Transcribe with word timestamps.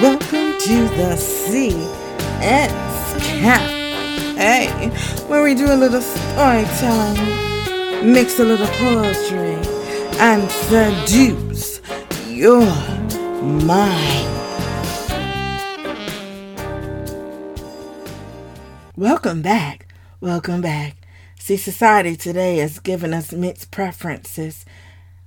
Welcome 0.00 0.58
to 0.58 0.88
the 0.96 1.14
CS 1.14 2.72
Camp. 3.26 4.38
Hey, 4.38 4.88
where 5.28 5.42
we 5.42 5.54
do 5.54 5.66
a 5.66 5.76
little 5.76 6.00
storytelling, 6.00 8.10
mix 8.10 8.38
a 8.38 8.44
little 8.44 8.66
poetry, 8.66 9.58
and 10.18 10.50
seduce 10.50 11.82
your 12.26 12.64
mind. 13.42 14.26
Welcome 18.96 19.42
back. 19.42 19.86
Welcome 20.22 20.62
back. 20.62 20.96
See, 21.38 21.58
society 21.58 22.16
today 22.16 22.56
has 22.56 22.78
given 22.78 23.12
us 23.12 23.34
mixed 23.34 23.70
preferences 23.70 24.64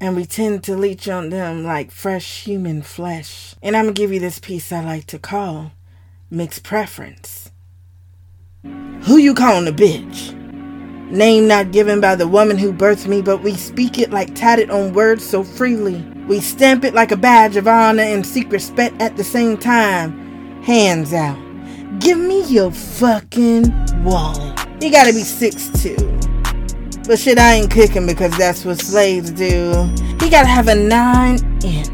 and 0.00 0.16
we 0.16 0.24
tend 0.24 0.62
to 0.64 0.76
leech 0.76 1.08
on 1.08 1.30
them 1.30 1.64
like 1.64 1.90
fresh 1.90 2.44
human 2.44 2.82
flesh. 2.82 3.54
And 3.62 3.76
I'm 3.76 3.86
gonna 3.86 3.94
give 3.94 4.12
you 4.12 4.20
this 4.20 4.38
piece 4.38 4.72
I 4.72 4.84
like 4.84 5.06
to 5.06 5.18
call 5.18 5.72
mixed 6.30 6.62
preference. 6.62 7.50
Who 9.02 9.16
you 9.16 9.34
calling 9.34 9.68
a 9.68 9.72
bitch? 9.72 10.34
Name 11.10 11.46
not 11.46 11.70
given 11.70 12.00
by 12.00 12.16
the 12.16 12.26
woman 12.26 12.58
who 12.58 12.72
birthed 12.72 13.06
me, 13.06 13.22
but 13.22 13.42
we 13.42 13.54
speak 13.54 13.98
it 13.98 14.10
like 14.10 14.34
tatted 14.34 14.70
on 14.70 14.92
words 14.92 15.24
so 15.24 15.44
freely. 15.44 16.04
We 16.26 16.40
stamp 16.40 16.82
it 16.84 16.94
like 16.94 17.12
a 17.12 17.16
badge 17.16 17.56
of 17.56 17.68
honor 17.68 18.02
and 18.02 18.26
seek 18.26 18.50
respect 18.50 19.00
at 19.00 19.16
the 19.16 19.22
same 19.22 19.56
time. 19.56 20.62
Hands 20.62 21.12
out. 21.12 21.38
Give 22.00 22.18
me 22.18 22.44
your 22.46 22.72
fucking 22.72 23.72
wallet. 24.02 24.58
You 24.82 24.90
gotta 24.90 25.12
be 25.12 25.22
six 25.22 25.70
two. 25.80 26.15
But 27.06 27.20
shit, 27.20 27.38
I 27.38 27.54
ain't 27.54 27.70
cooking 27.70 28.04
because 28.04 28.36
that's 28.36 28.64
what 28.64 28.80
slaves 28.80 29.30
do. 29.30 29.88
He 30.20 30.28
gotta 30.28 30.48
have 30.48 30.66
a 30.66 30.74
nine 30.74 31.38
inch. 31.62 31.88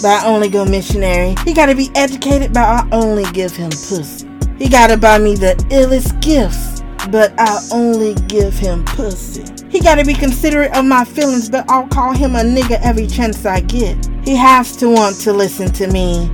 But 0.00 0.06
I 0.06 0.26
only 0.26 0.48
go 0.48 0.64
missionary. 0.64 1.34
He 1.44 1.52
gotta 1.52 1.74
be 1.74 1.90
educated, 1.94 2.54
but 2.54 2.62
I 2.62 2.88
only 2.90 3.30
give 3.32 3.54
him 3.54 3.68
pussy. 3.68 4.26
He 4.58 4.70
gotta 4.70 4.96
buy 4.96 5.18
me 5.18 5.34
the 5.34 5.54
illest 5.68 6.18
gifts, 6.22 6.82
but 7.10 7.34
I 7.38 7.60
only 7.72 8.14
give 8.26 8.54
him 8.54 8.86
pussy. 8.86 9.44
He 9.68 9.80
gotta 9.80 10.02
be 10.02 10.14
considerate 10.14 10.74
of 10.74 10.86
my 10.86 11.04
feelings, 11.04 11.50
but 11.50 11.68
I'll 11.68 11.88
call 11.88 12.14
him 12.14 12.34
a 12.34 12.40
nigga 12.40 12.80
every 12.82 13.06
chance 13.06 13.44
I 13.44 13.60
get. 13.60 14.08
He 14.24 14.34
has 14.34 14.76
to 14.76 14.88
want 14.88 15.16
to 15.20 15.32
listen 15.34 15.70
to 15.72 15.88
me. 15.88 16.30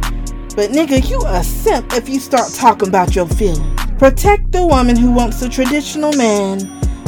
But 0.55 0.71
nigga, 0.71 1.11
you 1.11 1.21
a 1.27 1.43
simp 1.43 1.95
if 1.95 2.09
you 2.09 2.21
start 2.21 2.53
talking 2.55 2.89
about 2.89 3.17
your 3.17 3.27
feelings. 3.27 3.81
Protect 3.99 4.53
the 4.53 4.65
woman 4.65 4.95
who 4.95 5.11
wants 5.11 5.43
a 5.43 5.49
traditional 5.49 6.13
man 6.13 6.61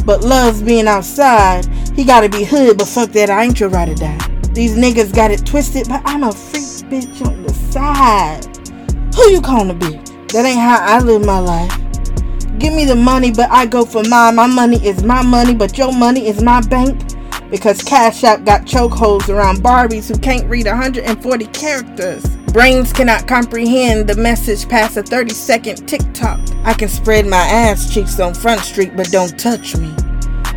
but 0.06 0.22
loves 0.22 0.62
being 0.62 0.86
outside. 0.86 1.66
He 1.94 2.04
gotta 2.04 2.28
be 2.28 2.44
hood, 2.44 2.78
but 2.78 2.88
fuck 2.88 3.10
that, 3.10 3.28
I 3.28 3.44
ain't 3.44 3.60
your 3.60 3.68
ride 3.68 3.88
or 3.90 3.94
die. 3.94 4.18
These 4.52 4.76
niggas 4.76 5.14
got 5.14 5.30
it 5.30 5.44
twisted, 5.44 5.88
but 5.88 6.00
I'm 6.04 6.22
a 6.22 6.32
freak 6.32 6.62
bitch 6.90 7.26
on 7.26 7.42
the 7.42 7.52
side. 7.52 8.46
Who 9.16 9.30
you 9.30 9.40
calling 9.40 9.70
a 9.70 9.74
bitch? 9.74 10.32
That 10.32 10.46
ain't 10.46 10.58
how 10.58 10.78
I 10.80 11.00
live 11.00 11.26
my 11.26 11.40
life. 11.40 11.72
Give 12.58 12.72
me 12.72 12.84
the 12.86 12.96
money, 12.96 13.32
but 13.32 13.50
I 13.50 13.66
go 13.66 13.84
for 13.84 14.02
mine. 14.04 14.36
My 14.36 14.46
money 14.46 14.84
is 14.86 15.02
my 15.02 15.22
money, 15.22 15.54
but 15.54 15.76
your 15.76 15.92
money 15.92 16.26
is 16.26 16.42
my 16.42 16.60
bank. 16.62 16.98
Because 17.50 17.82
Cash 17.82 18.24
App 18.24 18.44
got 18.44 18.62
chokeholds 18.62 19.28
around 19.28 19.58
Barbies 19.58 20.08
who 20.08 20.18
can't 20.18 20.48
read 20.48 20.66
140 20.66 21.46
characters. 21.46 22.35
Brains 22.56 22.90
cannot 22.90 23.28
comprehend 23.28 24.08
the 24.08 24.14
message 24.14 24.66
past 24.66 24.96
a 24.96 25.02
30 25.02 25.34
second 25.34 25.86
TikTok. 25.86 26.40
I 26.64 26.72
can 26.72 26.88
spread 26.88 27.26
my 27.26 27.36
ass 27.36 27.92
cheeks 27.92 28.18
on 28.18 28.32
Front 28.32 28.62
Street, 28.62 28.96
but 28.96 29.10
don't 29.10 29.38
touch 29.38 29.76
me. 29.76 29.94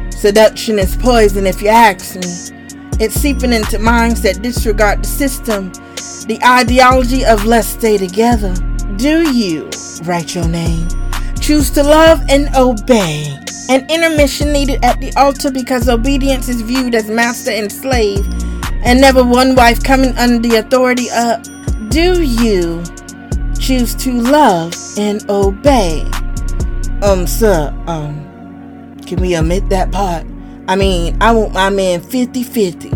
Seduction 0.09 0.79
is 0.79 0.95
poison 0.95 1.45
if 1.45 1.61
you 1.61 1.67
ask 1.67 2.15
me. 2.15 2.77
It's 3.01 3.15
seeping 3.15 3.51
into 3.51 3.79
minds 3.79 4.21
that 4.21 4.41
disregard 4.41 5.03
the 5.03 5.07
system, 5.09 5.73
the 6.25 6.39
ideology 6.45 7.25
of 7.25 7.43
let's 7.43 7.67
stay 7.67 7.97
together. 7.97 8.53
Do 8.95 9.33
you 9.33 9.69
write 10.05 10.33
your 10.33 10.47
name? 10.47 10.87
Choose 11.41 11.69
to 11.71 11.83
love 11.83 12.21
and 12.29 12.47
obey. 12.55 13.37
An 13.67 13.85
intermission 13.91 14.53
needed 14.53 14.85
at 14.85 15.01
the 15.01 15.11
altar 15.17 15.51
because 15.51 15.89
obedience 15.89 16.47
is 16.47 16.61
viewed 16.61 16.95
as 16.95 17.09
master 17.09 17.51
and 17.51 17.69
slave, 17.69 18.25
and 18.85 19.01
never 19.01 19.21
one 19.21 19.53
wife 19.53 19.83
coming 19.83 20.17
under 20.17 20.47
the 20.47 20.59
authority 20.59 21.09
of 21.11 21.58
do 21.89 22.21
you 22.21 22.83
choose 23.59 23.95
to 23.95 24.11
love 24.13 24.75
and 24.97 25.27
obey? 25.29 26.01
Um, 27.01 27.25
sir, 27.25 27.73
um, 27.87 28.95
can 29.05 29.19
we 29.19 29.35
omit 29.35 29.69
that 29.69 29.91
part? 29.91 30.25
I 30.67 30.75
mean, 30.75 31.17
I 31.19 31.31
want 31.31 31.53
my 31.53 31.69
man 31.69 32.01
50 32.01 32.43
50. 32.43 32.91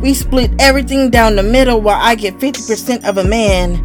We 0.00 0.14
split 0.14 0.50
everything 0.60 1.10
down 1.10 1.36
the 1.36 1.42
middle 1.42 1.80
while 1.80 2.00
I 2.00 2.14
get 2.14 2.34
50% 2.34 3.08
of 3.08 3.18
a 3.18 3.24
man, 3.24 3.76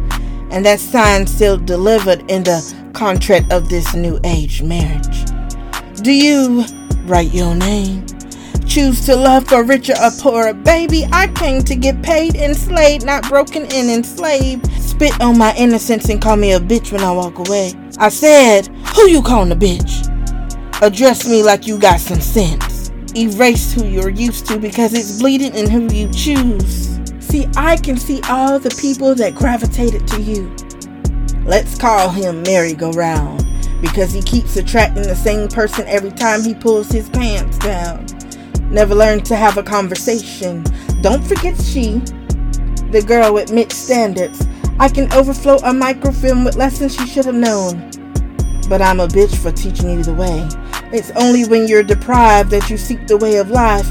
and 0.52 0.64
that 0.64 0.78
sign 0.78 1.26
still 1.26 1.56
delivered 1.56 2.30
in 2.30 2.44
the 2.44 2.90
contract 2.92 3.52
of 3.52 3.68
this 3.68 3.94
new 3.94 4.20
age 4.22 4.62
marriage. 4.62 5.24
Do 6.02 6.12
you 6.12 6.64
write 7.06 7.32
your 7.34 7.54
name? 7.54 8.06
Choose 8.72 9.04
to 9.04 9.14
love 9.14 9.46
for 9.46 9.62
richer 9.62 9.92
or 10.02 10.10
poorer. 10.18 10.54
Baby, 10.54 11.06
I 11.12 11.26
came 11.28 11.62
to 11.64 11.76
get 11.76 12.02
paid, 12.02 12.36
enslaved, 12.36 13.04
not 13.04 13.28
broken 13.28 13.64
and 13.64 13.90
enslaved. 13.90 14.66
Spit 14.80 15.20
on 15.20 15.36
my 15.36 15.54
innocence 15.56 16.08
and 16.08 16.22
call 16.22 16.36
me 16.36 16.52
a 16.52 16.60
bitch 16.60 16.90
when 16.90 17.02
I 17.02 17.12
walk 17.12 17.38
away. 17.38 17.74
I 17.98 18.08
said, 18.08 18.68
Who 18.96 19.10
you 19.10 19.20
calling 19.20 19.52
a 19.52 19.56
bitch? 19.56 20.08
Address 20.80 21.28
me 21.28 21.42
like 21.42 21.66
you 21.66 21.78
got 21.78 22.00
some 22.00 22.22
sense. 22.22 22.90
Erase 23.14 23.74
who 23.74 23.84
you're 23.84 24.08
used 24.08 24.46
to 24.46 24.58
because 24.58 24.94
it's 24.94 25.18
bleeding 25.18 25.54
in 25.54 25.68
who 25.68 25.94
you 25.94 26.10
choose. 26.10 26.98
See, 27.20 27.46
I 27.56 27.76
can 27.76 27.98
see 27.98 28.22
all 28.30 28.58
the 28.58 28.74
people 28.80 29.14
that 29.16 29.34
gravitated 29.34 30.08
to 30.08 30.22
you. 30.22 30.50
Let's 31.44 31.76
call 31.76 32.08
him 32.08 32.42
merry-go-round 32.42 33.44
because 33.82 34.12
he 34.12 34.22
keeps 34.22 34.56
attracting 34.56 35.02
the 35.02 35.16
same 35.16 35.48
person 35.48 35.86
every 35.88 36.12
time 36.12 36.42
he 36.42 36.54
pulls 36.54 36.90
his 36.90 37.10
pants 37.10 37.58
down 37.58 38.06
never 38.72 38.94
learned 38.94 39.24
to 39.26 39.36
have 39.36 39.58
a 39.58 39.62
conversation. 39.62 40.64
Don't 41.02 41.22
forget 41.22 41.60
she, 41.60 41.98
the 42.90 43.04
girl 43.06 43.34
with 43.34 43.52
mixed 43.52 43.84
standards. 43.84 44.46
I 44.80 44.88
can 44.88 45.12
overflow 45.12 45.56
a 45.56 45.72
microfilm 45.72 46.44
with 46.44 46.56
lessons 46.56 46.94
she 46.94 47.06
should 47.06 47.26
have 47.26 47.34
known. 47.34 47.90
But 48.68 48.80
I'm 48.80 49.00
a 49.00 49.06
bitch 49.06 49.36
for 49.36 49.52
teaching 49.52 49.90
you 49.90 50.02
the 50.02 50.14
way. 50.14 50.48
It's 50.92 51.10
only 51.12 51.44
when 51.44 51.68
you're 51.68 51.82
deprived 51.82 52.50
that 52.50 52.70
you 52.70 52.76
seek 52.76 53.06
the 53.06 53.18
way 53.18 53.36
of 53.36 53.50
life. 53.50 53.88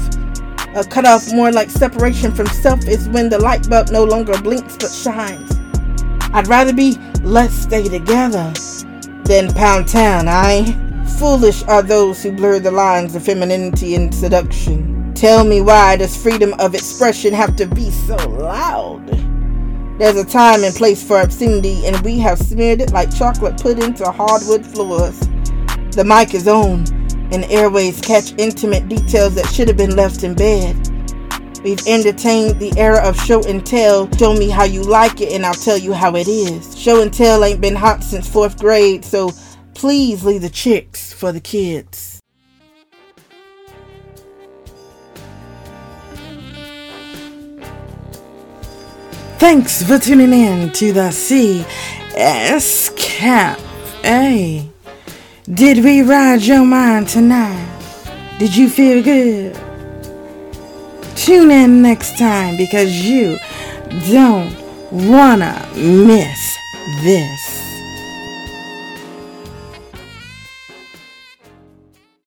A 0.74 0.84
cutoff 0.84 1.32
more 1.32 1.52
like 1.52 1.70
separation 1.70 2.32
from 2.32 2.46
self 2.46 2.86
is 2.86 3.08
when 3.08 3.28
the 3.28 3.38
light 3.38 3.68
bulb 3.68 3.90
no 3.90 4.04
longer 4.04 4.40
blinks 4.40 4.76
but 4.76 4.90
shines. 4.90 5.50
I'd 6.32 6.48
rather 6.48 6.72
be 6.72 6.98
let's 7.22 7.54
stay 7.54 7.88
together 7.88 8.52
than 9.24 9.52
pound 9.54 9.86
town, 9.86 10.26
I. 10.28 10.91
Foolish 11.22 11.62
are 11.68 11.82
those 11.84 12.20
who 12.20 12.32
blur 12.32 12.58
the 12.58 12.72
lines 12.72 13.14
of 13.14 13.22
femininity 13.22 13.94
and 13.94 14.12
seduction. 14.12 15.14
Tell 15.14 15.44
me 15.44 15.60
why 15.60 15.94
does 15.94 16.20
freedom 16.20 16.52
of 16.58 16.74
expression 16.74 17.32
have 17.32 17.54
to 17.58 17.66
be 17.68 17.92
so 17.92 18.16
loud? 18.28 19.06
There's 20.00 20.16
a 20.16 20.24
time 20.24 20.64
and 20.64 20.74
place 20.74 21.00
for 21.00 21.20
obscenity, 21.20 21.86
and 21.86 21.96
we 22.00 22.18
have 22.18 22.40
smeared 22.40 22.80
it 22.80 22.92
like 22.92 23.16
chocolate 23.16 23.56
put 23.62 23.78
into 23.78 24.10
hardwood 24.10 24.66
floors. 24.66 25.20
The 25.92 26.02
mic 26.04 26.34
is 26.34 26.48
on, 26.48 26.86
and 27.32 27.44
airways 27.44 28.00
catch 28.00 28.34
intimate 28.36 28.88
details 28.88 29.36
that 29.36 29.46
should 29.46 29.68
have 29.68 29.76
been 29.76 29.94
left 29.94 30.24
in 30.24 30.34
bed. 30.34 30.74
We've 31.62 31.86
entertained 31.86 32.58
the 32.58 32.76
era 32.76 33.00
of 33.00 33.16
show 33.20 33.44
and 33.44 33.64
tell. 33.64 34.10
Show 34.16 34.34
me 34.34 34.50
how 34.50 34.64
you 34.64 34.82
like 34.82 35.20
it, 35.20 35.32
and 35.32 35.46
I'll 35.46 35.54
tell 35.54 35.78
you 35.78 35.92
how 35.92 36.16
it 36.16 36.26
is. 36.26 36.76
Show 36.76 37.00
and 37.00 37.14
tell 37.14 37.44
ain't 37.44 37.60
been 37.60 37.76
hot 37.76 38.02
since 38.02 38.28
fourth 38.28 38.58
grade, 38.58 39.04
so 39.04 39.30
Please 39.82 40.22
leave 40.24 40.42
the 40.42 40.48
chicks 40.48 41.12
for 41.12 41.32
the 41.32 41.40
kids. 41.40 42.20
Thanks 49.38 49.82
for 49.82 49.98
tuning 49.98 50.32
in 50.32 50.70
to 50.70 50.92
the 50.92 51.10
CS 51.10 52.90
Cafe. 52.90 54.70
Did 55.52 55.82
we 55.82 56.02
ride 56.02 56.42
your 56.42 56.64
mind 56.64 57.08
tonight? 57.08 57.66
Did 58.38 58.54
you 58.54 58.68
feel 58.68 59.02
good? 59.02 59.58
Tune 61.16 61.50
in 61.50 61.82
next 61.82 62.16
time 62.16 62.56
because 62.56 63.04
you 63.04 63.36
don't 64.12 64.54
wanna 64.92 65.68
miss 65.74 66.56
this. 67.02 67.51